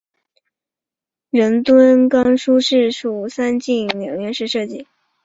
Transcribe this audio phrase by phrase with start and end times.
[1.29, 4.87] 仁敦冈书室属三进两院式设计。